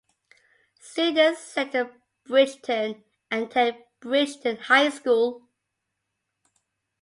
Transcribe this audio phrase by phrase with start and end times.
[0.79, 1.91] Students sent to
[2.25, 5.43] Bridgeton attend Bridgeton High School.